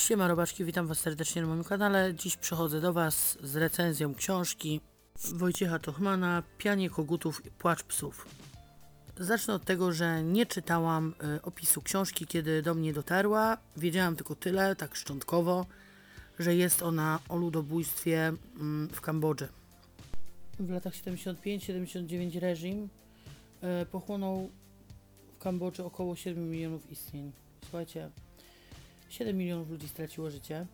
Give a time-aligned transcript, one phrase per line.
[0.00, 2.14] Siema robaczki, witam was serdecznie na moim kanale.
[2.14, 4.80] Dziś przychodzę do was z recenzją książki
[5.34, 8.26] Wojciecha Tochmana Pianie kogutów i płacz psów.
[9.18, 13.56] Zacznę od tego, że nie czytałam y, opisu książki, kiedy do mnie dotarła.
[13.76, 15.66] Wiedziałam tylko tyle, tak szczątkowo,
[16.38, 19.48] że jest ona o ludobójstwie mm, w Kambodży.
[20.60, 22.88] W latach 75-79 reżim
[23.82, 24.50] y, pochłonął
[25.34, 27.32] w Kambodży około 7 milionów istnień.
[27.62, 28.10] Słuchajcie,
[29.10, 30.66] 7 milionów ludzi straciło życie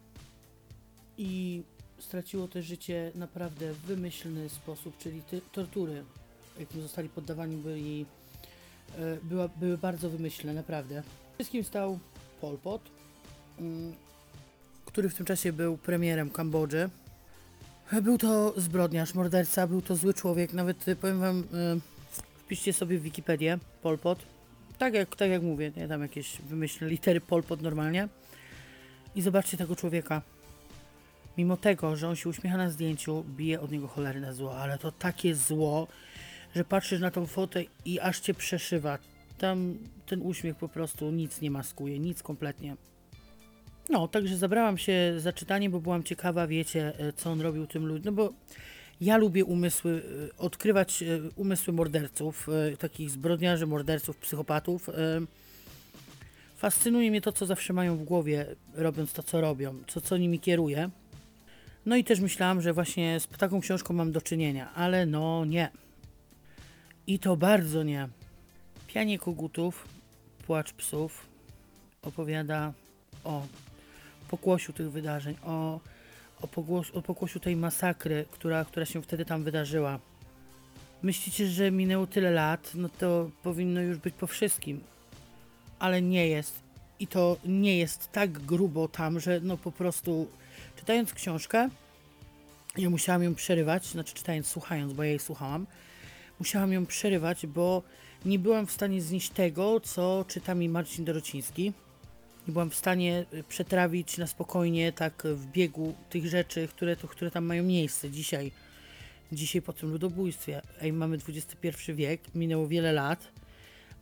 [1.19, 1.63] i
[1.99, 6.05] straciło też życie naprawdę w wymyślny sposób, czyli ty, tortury,
[6.61, 8.07] jakim zostali poddawani byli,
[8.99, 11.03] e, była, były bardzo wymyślne, naprawdę.
[11.35, 11.99] Wszystkim stał
[12.41, 12.83] Pol Pot,
[13.59, 13.95] mm,
[14.84, 16.91] który w tym czasie był premierem Kambodży.
[18.03, 21.45] Był to zbrodniarz, morderca, był to zły człowiek, nawet e, powiem wam, e,
[22.45, 24.19] wpiszcie sobie w Wikipedię Pol Pot.
[24.79, 28.09] Tak jak, tak jak mówię, nie tam jakieś wymyślne litery Pol Pot normalnie.
[29.16, 30.22] I zobaczcie tego człowieka.
[31.39, 34.92] Mimo tego, że on się uśmiecha na zdjęciu, bije od niego cholerne zło, ale to
[34.92, 35.89] takie zło,
[36.55, 38.98] że patrzysz na tą fotę i aż cię przeszywa.
[39.39, 42.77] Tam ten uśmiech po prostu nic nie maskuje, nic kompletnie.
[43.91, 47.87] No, także zabrałam się za czytanie, bo byłam ciekawa, wiecie, e, co on robił tym
[47.87, 48.05] ludziom.
[48.05, 48.33] No bo
[49.00, 51.06] ja lubię umysły, e, odkrywać e,
[51.37, 54.91] umysły morderców, takich zbrodniarzy, morderców, psychopatów.
[56.57, 60.41] Fascynuje mnie to, co zawsze mają w głowie, robiąc to, co robią, co, co nimi
[60.41, 60.91] kieruje.
[61.87, 65.71] No i też myślałam, że właśnie z taką książką mam do czynienia, ale no nie.
[67.07, 68.09] I to bardzo nie.
[68.87, 69.89] Pianie kogutów,
[70.47, 71.27] płacz psów
[72.03, 72.73] opowiada
[73.25, 73.47] o
[74.29, 75.81] pokłosiu tych wydarzeń, o,
[76.41, 79.99] o, pogłos, o pokłosiu tej masakry, która, która się wtedy tam wydarzyła.
[81.03, 84.81] Myślicie, że minęło tyle lat, no to powinno już być po wszystkim
[85.78, 86.62] ale nie jest.
[87.00, 90.28] I to nie jest tak grubo tam, że no po prostu
[90.77, 91.69] czytając książkę,
[92.78, 95.66] ja musiałam ją przerywać, znaczy czytając, słuchając, bo ja jej słuchałam,
[96.38, 97.82] musiałam ją przerywać, bo
[98.25, 101.72] nie byłam w stanie znieść tego, co czyta mi Marcin Dorociński.
[102.48, 107.09] Nie byłam w stanie y, przetrawić na spokojnie, tak w biegu tych rzeczy, które, to,
[107.09, 108.53] które tam mają miejsce dzisiaj.
[109.32, 110.62] Dzisiaj po tym ludobójstwie.
[110.81, 113.28] Ej, mamy XXI wiek, minęło wiele lat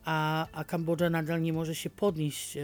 [0.05, 2.63] a, a Kambodża nadal nie może się podnieść e,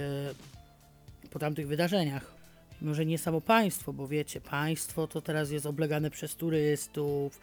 [1.32, 2.34] po tamtych wydarzeniach.
[2.82, 7.40] Może nie samo państwo, bo wiecie, państwo to teraz jest oblegane przez turystów,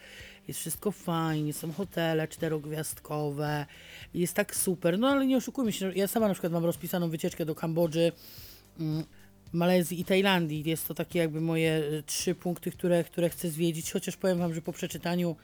[0.48, 3.66] jest wszystko fajnie, są hotele czterogwiazdkowe,
[4.14, 7.44] jest tak super, no ale nie oszukujmy się, ja sama na przykład mam rozpisaną wycieczkę
[7.44, 8.12] do Kambodży,
[8.80, 9.04] mm,
[9.52, 10.62] Malezji i Tajlandii.
[10.66, 14.54] Jest to takie jakby moje e, trzy punkty, które, które chcę zwiedzić, chociaż powiem Wam,
[14.54, 15.36] że po przeczytaniu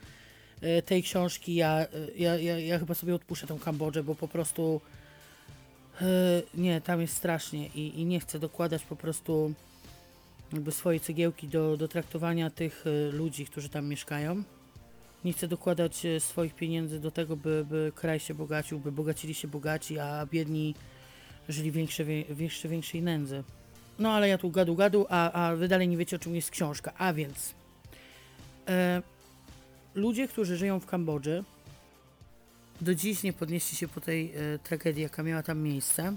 [0.83, 1.87] tej książki ja, e,
[2.17, 4.81] ja, ja, ja chyba sobie odpuszczę tą Kambodżę, bo po prostu
[6.01, 6.07] e,
[6.55, 9.53] nie, tam jest strasznie i, i nie chcę dokładać po prostu
[10.53, 14.43] jakby swojej cegiełki do, do traktowania tych ludzi, którzy tam mieszkają.
[15.25, 19.49] Nie chcę dokładać swoich pieniędzy do tego, by, by kraj się bogacił, by bogacili się
[19.49, 20.75] bogaci, a biedni
[21.49, 23.45] żyli większe, większe, większej nędzy.
[23.99, 26.51] No ale ja tu gadu gadu, a, a wy dalej nie wiecie o czym jest
[26.51, 26.93] książka.
[26.99, 27.55] A więc
[28.69, 29.03] e,
[29.95, 31.45] ludzie, którzy żyją w Kambodży,
[32.81, 36.17] do dziś nie podnieśli się po tej e, tragedii, jaka miała tam miejsce.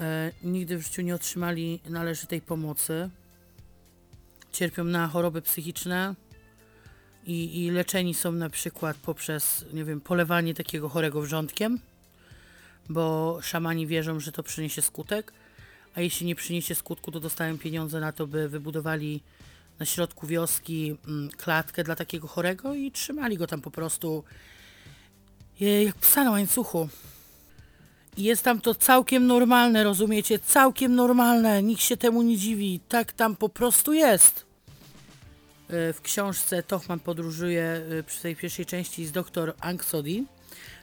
[0.00, 3.10] E, nigdy w życiu nie otrzymali należytej pomocy.
[4.52, 6.14] Cierpią na choroby psychiczne
[7.26, 11.78] i, i leczeni są na przykład poprzez, nie wiem, polewanie takiego chorego wrzątkiem,
[12.88, 15.32] bo szamani wierzą, że to przyniesie skutek,
[15.94, 19.22] a jeśli nie przyniesie skutku, to dostają pieniądze na to, by wybudowali
[19.78, 24.24] na środku wioski mm, klatkę dla takiego chorego i trzymali go tam po prostu
[25.60, 26.88] jak psa na łańcuchu.
[28.16, 30.38] I jest tam to całkiem normalne, rozumiecie?
[30.38, 32.80] Całkiem normalne, nikt się temu nie dziwi.
[32.88, 34.44] Tak tam po prostu jest.
[35.68, 40.26] E, w książce Tochman podróżuje e, przy tej pierwszej części z doktor Anksodi,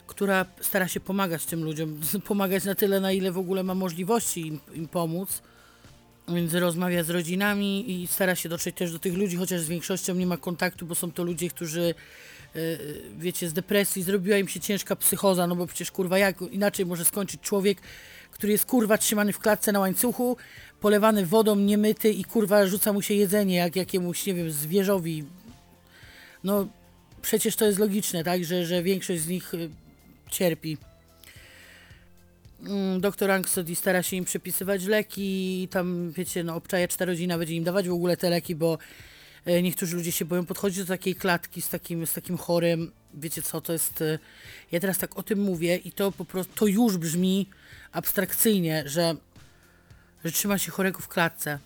[0.07, 4.47] która stara się pomagać tym ludziom, pomagać na tyle, na ile w ogóle ma możliwości
[4.47, 5.41] im, im pomóc
[6.35, 10.15] więc rozmawia z rodzinami i stara się dotrzeć też do tych ludzi, chociaż z większością
[10.15, 11.95] nie ma kontaktu, bo są to ludzie, którzy
[12.55, 12.59] e,
[13.17, 17.05] wiecie, z depresji zrobiła im się ciężka psychoza, no bo przecież kurwa jak inaczej może
[17.05, 17.81] skończyć człowiek,
[18.31, 20.37] który jest kurwa trzymany w klatce na łańcuchu,
[20.81, 25.23] polewany wodą, niemyty i kurwa rzuca mu się jedzenie jak jakiemuś, nie wiem, zwierzowi.
[26.43, 26.67] No
[27.21, 29.57] przecież to jest logiczne, tak, że, że większość z nich e,
[30.31, 30.77] cierpi.
[32.63, 37.63] Mm, doktor Anksody stara się im przepisywać leki, tam wiecie, no obczajaczna rodzina będzie im
[37.63, 38.77] dawać w ogóle te leki, bo
[39.45, 43.41] e, niektórzy ludzie się boją podchodzić do takiej klatki z takim, z takim chorym, wiecie
[43.41, 44.19] co, to jest, e,
[44.71, 47.49] ja teraz tak o tym mówię i to po prostu, to już brzmi
[47.91, 49.15] abstrakcyjnie, że
[50.25, 51.59] że trzyma się chorego w klatce.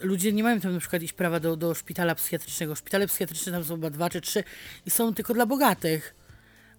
[0.00, 2.74] Ludzie nie mają tam na przykład iść prawa do, do szpitala psychiatrycznego.
[2.74, 4.44] Szpitale psychiatryczne tam są chyba dwa czy trzy
[4.86, 6.14] i są tylko dla bogatych.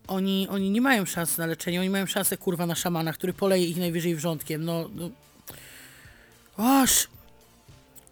[0.07, 3.65] Oni, oni nie mają szans na leczenie, oni mają szansę kurwa na szamana, który poleje
[3.65, 4.65] ich najwyżej wrzątkiem.
[4.65, 5.09] No, no.
[6.57, 7.07] Oż!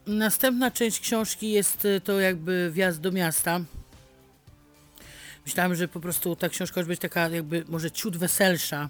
[0.08, 3.60] Następna część książki jest y, to jakby wjazd do miasta.
[5.46, 8.90] Myślałem, że po prostu ta książka już być taka jakby może ciut weselsza.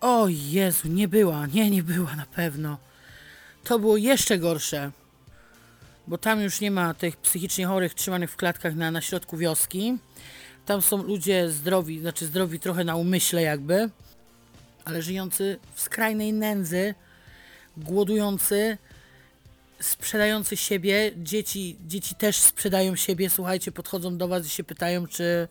[0.00, 2.78] O Jezu, nie była, nie, nie była na pewno.
[3.64, 4.90] To było jeszcze gorsze.
[6.06, 9.98] Bo tam już nie ma tych psychicznie chorych trzymanych w klatkach na, na środku wioski.
[10.66, 13.90] Tam są ludzie zdrowi, znaczy zdrowi trochę na umyśle jakby,
[14.84, 16.94] ale żyjący w skrajnej nędzy,
[17.76, 18.78] głodujący,
[19.80, 21.12] sprzedający siebie.
[21.16, 23.30] Dzieci, dzieci też sprzedają siebie.
[23.30, 25.48] Słuchajcie, podchodzą do was i się pytają, czy,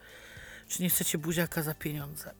[0.68, 2.32] czy nie chcecie buziaka za pieniądze.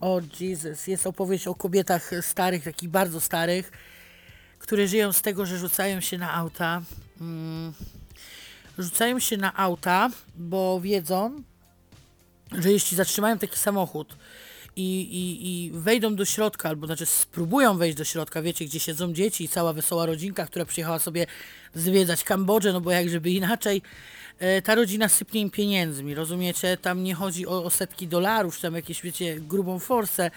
[0.00, 3.72] O Jesus, jest opowieść o kobietach starych, takich bardzo starych,
[4.58, 6.82] które żyją z tego, że rzucają się na auta.
[7.20, 7.72] Mm,
[8.78, 11.42] rzucają się na auta, bo wiedzą,
[12.52, 14.16] że jeśli zatrzymają taki samochód
[14.76, 19.12] i, i, i wejdą do środka, albo znaczy spróbują wejść do środka, wiecie, gdzie siedzą
[19.12, 21.26] dzieci i cała wesoła rodzinka, która przyjechała sobie
[21.74, 23.82] zwiedzać Kambodżę, no bo jak żeby inaczej,
[24.38, 26.76] e, ta rodzina sypnie im pieniędzmi, rozumiecie?
[26.76, 30.30] Tam nie chodzi o, o setki dolarów, czy tam jakieś, wiecie, grubą forsę,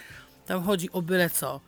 [0.46, 1.62] tam chodzi o byle co.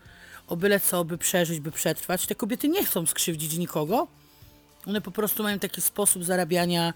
[0.48, 2.28] O byle co, by przeżyć, by przetrwać.
[2.28, 4.08] Te kobiety nie chcą skrzywdzić nikogo.
[4.88, 6.94] One po prostu mają taki sposób zarabiania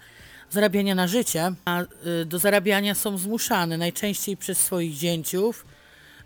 [0.50, 5.66] zarabiania na życie, a y, do zarabiania są zmuszane najczęściej przez swoich dzięciów,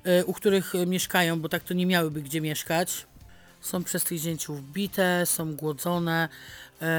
[0.07, 3.07] y, u których mieszkają, bo tak to nie miałyby gdzie mieszkać.
[3.61, 6.29] Są przez tych dzięciów bite, są głodzone.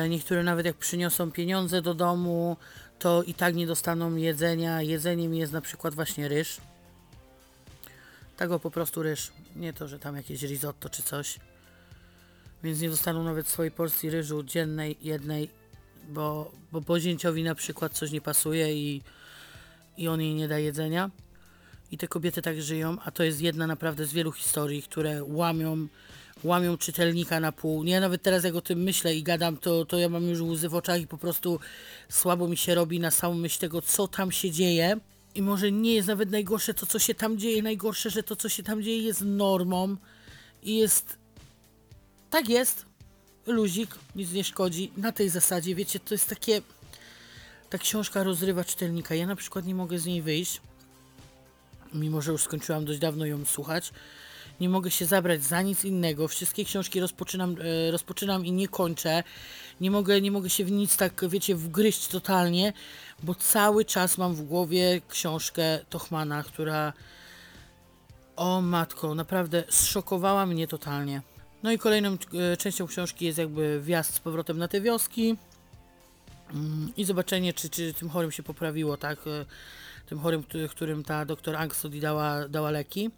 [0.05, 2.57] Y, niektóre nawet jak przyniosą pieniądze do domu,
[2.99, 4.81] to i tak nie dostaną jedzenia.
[4.81, 6.57] Jedzeniem jest na przykład właśnie ryż.
[8.37, 9.31] Tego po prostu ryż.
[9.55, 11.39] Nie to, że tam jakieś risotto czy coś.
[12.63, 15.60] Więc nie dostaną nawet swojej porcji ryżu dziennej, jednej
[16.09, 19.01] bo, bo pozięciowi na przykład coś nie pasuje i,
[19.97, 21.09] i on jej nie da jedzenia.
[21.91, 25.87] I te kobiety tak żyją, a to jest jedna naprawdę z wielu historii, które łamią,
[26.43, 27.83] łamią czytelnika na pół.
[27.83, 30.69] Ja nawet teraz jak o tym myślę i gadam, to, to ja mam już łzy
[30.69, 31.59] w oczach i po prostu
[32.09, 34.99] słabo mi się robi na samą myśl tego, co tam się dzieje.
[35.35, 38.49] I może nie jest nawet najgorsze to, co się tam dzieje, najgorsze, że to, co
[38.49, 39.95] się tam dzieje jest normą
[40.63, 41.17] i jest...
[42.29, 42.85] Tak jest,
[43.47, 44.91] luzik, nic nie szkodzi.
[44.97, 46.61] Na tej zasadzie, wiecie, to jest takie...
[47.69, 49.15] Ta książka rozrywa czytelnika.
[49.15, 50.61] Ja na przykład nie mogę z niej wyjść,
[51.93, 53.91] mimo że już skończyłam dość dawno ją słuchać.
[54.59, 56.27] Nie mogę się zabrać za nic innego.
[56.27, 57.55] Wszystkie książki rozpoczynam,
[57.87, 59.23] e, rozpoczynam i nie kończę.
[59.81, 62.73] Nie mogę, nie mogę się w nic tak, wiecie, wgryźć totalnie,
[63.23, 66.93] bo cały czas mam w głowie książkę Tochmana, która
[68.35, 71.21] o matko, naprawdę zszokowała mnie totalnie.
[71.63, 72.17] No i kolejną
[72.53, 75.37] e, częścią książki jest jakby wjazd z powrotem na te wioski
[76.53, 79.19] mm, i zobaczenie, czy, czy tym chorym się poprawiło, tak?
[79.27, 79.45] E,
[80.05, 83.09] tym chorym, którym ta doktor Angstody dała, dała leki.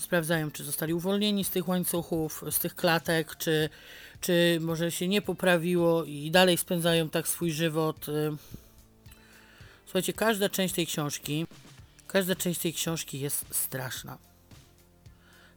[0.00, 3.68] Sprawdzają, czy zostali uwolnieni z tych łańcuchów, z tych klatek, czy,
[4.20, 8.08] czy może się nie poprawiło i dalej spędzają tak swój żywot.
[8.08, 8.36] E.
[9.84, 11.46] Słuchajcie, każda część tej książki,
[12.06, 14.18] każda część tej książki jest straszna.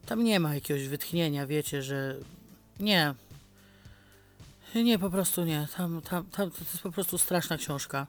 [0.06, 2.16] Tam nie ma jakiegoś wytchnienia, wiecie, że
[2.80, 3.14] nie.
[4.76, 5.68] Nie, po prostu nie.
[5.78, 8.08] Tam, tam, tam to jest po prostu straszna książka.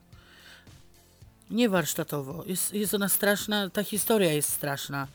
[1.50, 2.44] Nie warsztatowo.
[2.46, 5.06] Jest, jest ona straszna, ta historia jest straszna.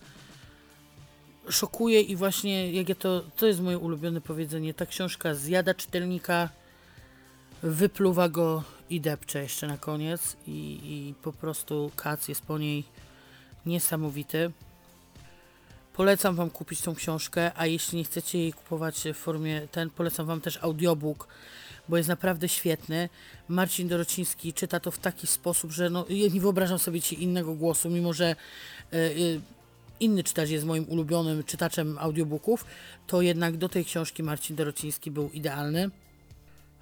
[1.49, 6.49] Szokuje i właśnie, jak ja to, to jest moje ulubione powiedzenie, ta książka zjada czytelnika,
[7.63, 12.83] wypluwa go i depcze jeszcze na koniec i, i po prostu kac jest po niej
[13.65, 14.51] niesamowity.
[15.95, 20.25] Polecam Wam kupić tą książkę, a jeśli nie chcecie jej kupować w formie ten, polecam
[20.25, 21.27] Wam też audiobook,
[21.89, 23.09] bo jest naprawdę świetny.
[23.47, 27.53] Marcin Dorociński czyta to w taki sposób, że no, ja nie wyobrażam sobie ci innego
[27.53, 28.35] głosu, mimo że
[28.93, 29.41] y, y,
[29.99, 32.65] inny czytacz jest moim ulubionym czytaczem audiobooków,
[33.07, 35.89] to jednak do tej książki Marcin Dorociński był idealny.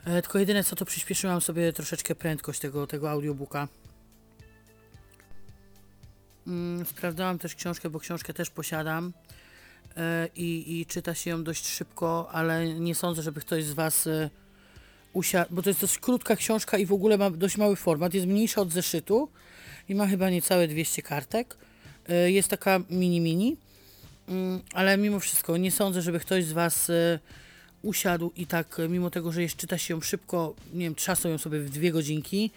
[0.06, 3.68] E, tylko jedyne co to przyspieszyłam sobie troszeczkę prędkość tego, tego audiobooka.
[6.48, 9.14] Mm, sprawdzałam też książkę, bo książkę też posiadam
[9.98, 14.08] e, i, i czyta się ją dość szybko, ale nie sądzę, żeby ktoś z Was
[14.08, 14.30] e,
[15.14, 18.28] usiadł, bo to jest dość krótka książka i w ogóle ma dość mały format, jest
[18.28, 19.30] mniejsza od zeszytu
[19.90, 21.58] i ma chyba niecałe 200 kartek.
[22.10, 23.58] E, jest taka mini-mini,
[24.28, 26.92] mm, ale mimo wszystko nie sądzę, żeby ktoś z Was
[27.82, 31.38] usiadł i tak, mimo tego, że jeszcze czyta się ją szybko, nie wiem, trzasą ją
[31.38, 32.52] sobie w dwie godzinki,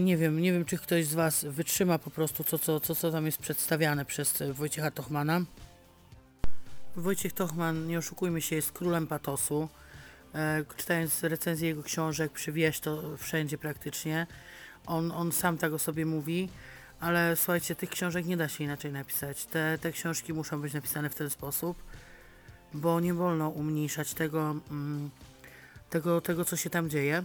[0.00, 3.12] nie wiem, nie wiem, czy ktoś z Was wytrzyma po prostu to, co, co, co
[3.12, 5.40] tam jest przedstawiane przez Wojciecha Tochmana.
[6.96, 9.68] Wojciech Tochman, nie oszukujmy się, jest królem patosu.
[10.34, 14.26] E, czytając recenzję jego książek, przywieź to wszędzie praktycznie.
[14.86, 16.48] On, on sam tak o sobie mówi,
[17.00, 19.46] ale słuchajcie, tych książek nie da się inaczej napisać.
[19.46, 21.82] Te, te książki muszą być napisane w ten sposób,
[22.74, 25.10] bo nie wolno umniejszać tego, mm,
[25.90, 27.24] tego, tego co się tam dzieje.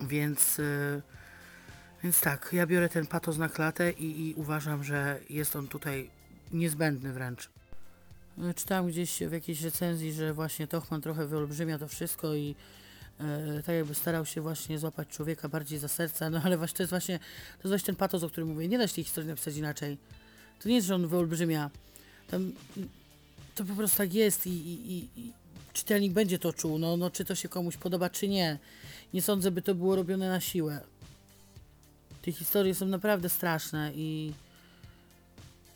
[0.00, 1.02] Więc, y,
[2.02, 6.10] więc tak, ja biorę ten patos na klatę i, i uważam, że jest on tutaj
[6.52, 7.50] niezbędny wręcz.
[8.56, 12.54] Czytałem gdzieś w jakiejś recenzji, że właśnie Tochman trochę wyolbrzymia to wszystko i
[13.20, 16.82] e, tak jakby starał się właśnie złapać człowieka bardziej za serce, no ale właśnie to
[16.82, 18.68] jest właśnie, to jest właśnie ten patos, o którym mówię.
[18.68, 19.98] Nie da się tej historii napisać inaczej.
[20.62, 21.70] To nie jest, że on wyolbrzymia.
[22.30, 22.52] Tam,
[23.54, 25.32] to po prostu tak jest i, i, i
[25.72, 28.58] czytelnik będzie to czuł, no, no czy to się komuś podoba, czy nie.
[29.14, 30.80] Nie sądzę, by to było robione na siłę.
[32.22, 34.32] Te historie są naprawdę straszne i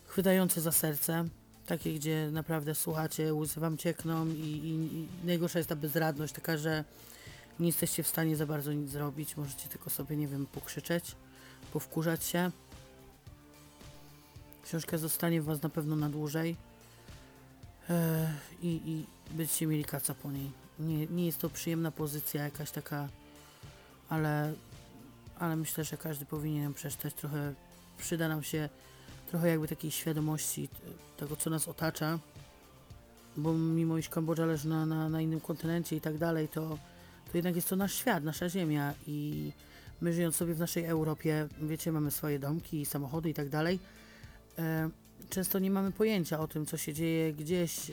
[0.05, 1.25] chwytające za serce.
[1.65, 6.57] Takie, gdzie naprawdę słuchacie, łzy wam ciekną i, i, i najgorsza jest ta bezradność, taka,
[6.57, 6.83] że
[7.59, 9.37] nie jesteście w stanie za bardzo nic zrobić.
[9.37, 11.15] Możecie tylko sobie, nie wiem, pokrzyczeć,
[11.73, 12.51] powkurzać się.
[14.63, 16.55] Książka zostanie w was na pewno na dłużej.
[17.89, 18.27] Eee,
[18.61, 19.05] i, I
[19.37, 20.51] będziecie mieli kaca po niej.
[20.79, 23.09] Nie, nie jest to przyjemna pozycja jakaś taka,
[24.09, 24.53] ale,
[25.39, 27.13] ale myślę, że każdy powinien przeczytać.
[27.13, 27.53] Trochę
[27.97, 28.69] przyda nam się
[29.29, 30.69] trochę jakby takiej świadomości
[31.17, 32.19] tego, co nas otacza,
[33.37, 36.77] bo mimo iż Kambodża leży na, na, na innym kontynencie i tak dalej, to,
[37.31, 39.51] to jednak jest to nasz świat, nasza ziemia i
[40.01, 43.79] my żyjąc sobie w naszej Europie, wiecie, mamy swoje domki, samochody i tak dalej,
[44.57, 44.89] e,
[45.29, 47.91] często nie mamy pojęcia o tym, co się dzieje gdzieś,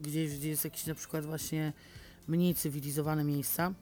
[0.00, 1.72] gdzieś, gdzie jest jakieś na przykład właśnie
[2.28, 3.72] mniej cywilizowane miejsca.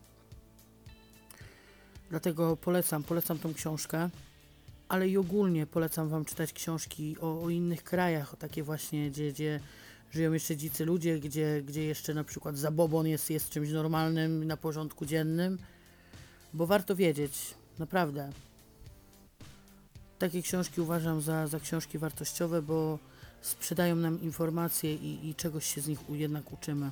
[2.10, 4.10] Dlatego polecam, polecam tą książkę
[4.88, 9.32] ale i ogólnie polecam Wam czytać książki o, o innych krajach, o takie właśnie, gdzie,
[9.32, 9.60] gdzie
[10.10, 14.56] żyją jeszcze dzicy ludzie, gdzie, gdzie jeszcze na przykład zabobon jest, jest czymś normalnym na
[14.56, 15.58] porządku dziennym,
[16.54, 18.30] bo warto wiedzieć, naprawdę.
[20.18, 22.98] Takie książki uważam za, za książki wartościowe, bo
[23.40, 26.90] sprzedają nam informacje i, i czegoś się z nich jednak uczymy.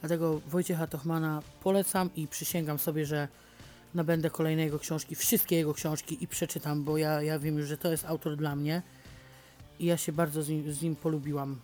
[0.00, 3.28] Dlatego Wojciecha Tochmana polecam i przysięgam sobie, że
[3.94, 7.76] nabędę kolejne jego książki, wszystkie jego książki i przeczytam, bo ja, ja wiem już, że
[7.76, 8.82] to jest autor dla mnie
[9.78, 11.58] i ja się bardzo z nim, z nim polubiłam.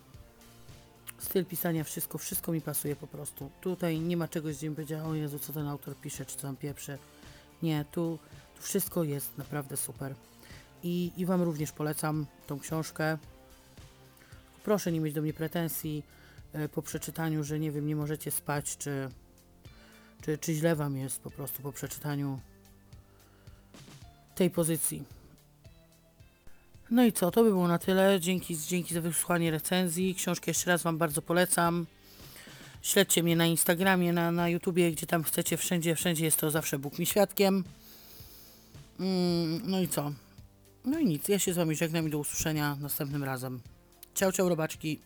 [1.18, 3.50] Styl pisania, wszystko, wszystko mi pasuje po prostu.
[3.60, 6.42] Tutaj nie ma czegoś, gdzie mi powiedziała, o Jezu, co ten autor pisze, czy co
[6.42, 6.98] tam pieprze.
[7.62, 8.18] Nie, tu
[8.64, 10.14] wszystko jest naprawdę super.
[10.82, 13.18] I, I Wam również polecam tą książkę.
[14.64, 16.02] Proszę nie mieć do mnie pretensji
[16.52, 19.08] e, po przeczytaniu, że nie wiem, nie możecie spać, czy,
[20.22, 22.40] czy, czy źle Wam jest po prostu po przeczytaniu
[24.34, 25.04] tej pozycji.
[26.90, 28.20] No i co, to by było na tyle.
[28.20, 30.14] Dzięki, dzięki za wysłuchanie recenzji.
[30.14, 31.86] Książkę jeszcze raz Wam bardzo polecam.
[32.82, 36.78] Śledźcie mnie na Instagramie, na, na YouTubie, gdzie tam chcecie, wszędzie, wszędzie jest to zawsze
[36.78, 37.64] Bóg mi świadkiem.
[39.00, 40.12] Mm, no i co?
[40.84, 43.60] No i nic, ja się z Wami żegnam i do usłyszenia następnym razem.
[44.14, 45.00] Ciao, ciao, robaczki.